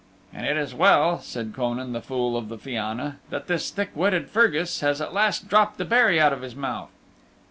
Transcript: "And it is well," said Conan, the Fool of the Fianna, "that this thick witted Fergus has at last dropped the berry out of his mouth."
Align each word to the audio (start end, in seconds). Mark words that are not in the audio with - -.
"And 0.33 0.47
it 0.47 0.57
is 0.57 0.73
well," 0.73 1.19
said 1.19 1.53
Conan, 1.53 1.93
the 1.93 2.01
Fool 2.01 2.35
of 2.35 2.49
the 2.49 2.57
Fianna, 2.57 3.17
"that 3.29 3.45
this 3.45 3.69
thick 3.69 3.91
witted 3.93 4.31
Fergus 4.31 4.79
has 4.79 4.99
at 4.99 5.13
last 5.13 5.47
dropped 5.47 5.77
the 5.77 5.85
berry 5.85 6.19
out 6.19 6.33
of 6.33 6.41
his 6.41 6.55
mouth." 6.55 6.89